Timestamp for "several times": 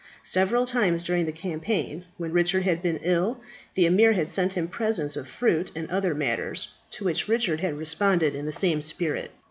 0.23-1.03